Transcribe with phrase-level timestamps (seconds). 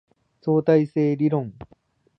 [0.41, 1.53] 相対性理論